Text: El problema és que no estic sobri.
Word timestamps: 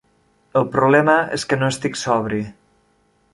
El 0.61 0.63
problema 0.75 1.17
és 1.37 1.45
que 1.51 1.59
no 1.65 1.69
estic 1.75 2.01
sobri. 2.05 2.41